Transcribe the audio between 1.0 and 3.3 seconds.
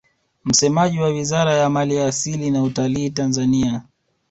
Wizara ya mali asili na utalii